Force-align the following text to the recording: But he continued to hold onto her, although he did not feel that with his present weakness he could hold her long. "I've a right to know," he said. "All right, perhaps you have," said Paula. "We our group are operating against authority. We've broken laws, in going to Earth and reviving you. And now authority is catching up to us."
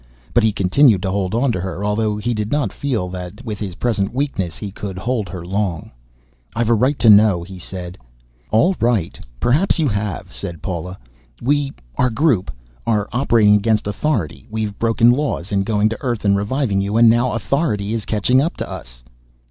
But 0.33 0.41
he 0.41 0.51
continued 0.51 1.03
to 1.03 1.11
hold 1.11 1.35
onto 1.35 1.59
her, 1.59 1.85
although 1.85 2.17
he 2.17 2.33
did 2.33 2.51
not 2.51 2.73
feel 2.73 3.07
that 3.09 3.45
with 3.45 3.59
his 3.59 3.75
present 3.75 4.11
weakness 4.11 4.57
he 4.57 4.71
could 4.71 4.97
hold 4.97 5.29
her 5.29 5.45
long. 5.45 5.91
"I've 6.55 6.69
a 6.71 6.73
right 6.73 6.97
to 6.97 7.09
know," 7.11 7.43
he 7.43 7.59
said. 7.59 7.99
"All 8.49 8.75
right, 8.79 9.19
perhaps 9.39 9.77
you 9.77 9.87
have," 9.89 10.31
said 10.33 10.63
Paula. 10.63 10.97
"We 11.39 11.73
our 11.97 12.09
group 12.09 12.49
are 12.87 13.09
operating 13.13 13.53
against 13.53 13.85
authority. 13.85 14.47
We've 14.49 14.79
broken 14.79 15.11
laws, 15.11 15.51
in 15.51 15.61
going 15.61 15.87
to 15.89 16.01
Earth 16.01 16.25
and 16.25 16.35
reviving 16.35 16.81
you. 16.81 16.97
And 16.97 17.07
now 17.07 17.33
authority 17.33 17.93
is 17.93 18.03
catching 18.03 18.41
up 18.41 18.57
to 18.57 18.67
us." 18.67 19.03